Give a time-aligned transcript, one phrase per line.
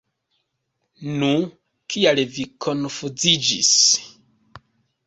[1.19, 1.29] Nu,
[1.95, 3.71] kial vi konfuziĝis?